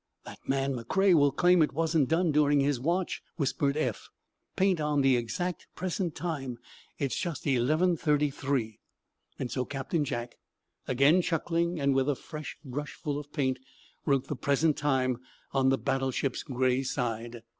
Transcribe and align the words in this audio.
"That 0.25 0.39
man 0.47 0.73
McCrea 0.73 1.13
will 1.13 1.31
claim 1.31 1.61
it 1.61 1.73
wasn't 1.73 2.09
done 2.09 2.31
during 2.31 2.59
his 2.59 2.79
watch," 2.79 3.21
whispered 3.35 3.77
Eph. 3.77 4.09
"Paint 4.55 4.81
on 4.81 5.01
the 5.01 5.15
exact 5.15 5.67
present 5.75 6.15
time. 6.15 6.57
It's 6.97 7.15
just 7.19 7.45
11.33." 7.45 8.79
So 9.47 9.63
Captain 9.63 10.03
Jack, 10.03 10.39
again 10.87 11.21
chuckling, 11.21 11.79
and 11.79 11.93
with 11.93 12.09
a 12.09 12.15
fresh 12.15 12.57
brushful 12.65 13.19
of 13.19 13.31
paint, 13.31 13.59
wrote 14.03 14.25
the 14.25 14.35
present 14.35 14.75
time 14.75 15.19
on 15.51 15.69
the 15.69 15.77
battleship's 15.77 16.41
gray 16.41 16.81
side. 16.81 17.43